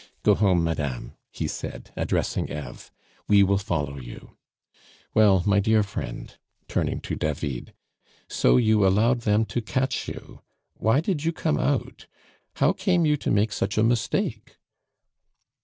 "Go 0.23 0.33
home, 0.33 0.63
madame," 0.63 1.13
he 1.29 1.47
said, 1.47 1.91
addressing 1.95 2.49
Eve, 2.51 2.89
"we 3.27 3.43
will 3.43 3.59
follow 3.59 3.99
you. 3.99 4.35
Well, 5.13 5.43
my 5.45 5.59
dear 5.59 5.83
friend" 5.83 6.35
(turning 6.67 7.01
to 7.01 7.15
David), 7.15 7.75
"so 8.27 8.57
you 8.57 8.83
allowed 8.87 9.21
them 9.21 9.45
to 9.45 9.61
catch 9.61 10.07
you! 10.07 10.41
Why 10.73 11.01
did 11.01 11.23
you 11.23 11.31
come 11.31 11.59
out? 11.59 12.07
How 12.55 12.73
came 12.73 13.05
you 13.05 13.15
to 13.17 13.29
make 13.29 13.51
such 13.51 13.77
a 13.77 13.83
mistake?" 13.83 14.57